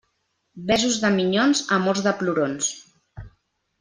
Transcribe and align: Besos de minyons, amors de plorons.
Besos 0.71 0.95
de 1.03 1.11
minyons, 1.17 1.63
amors 1.77 2.01
de 2.07 2.15
plorons. 2.23 2.71